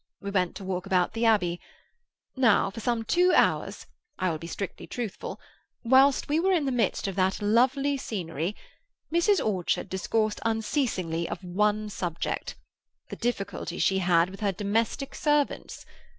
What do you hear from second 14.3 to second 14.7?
with her